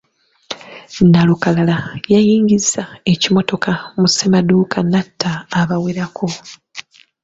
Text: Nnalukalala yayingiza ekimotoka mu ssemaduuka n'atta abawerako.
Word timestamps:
Nnalukalala 1.03 1.77
yayingiza 2.13 2.83
ekimotoka 3.11 3.71
mu 3.99 4.07
ssemaduuka 4.11 4.77
n'atta 4.91 5.31
abawerako. 5.59 6.27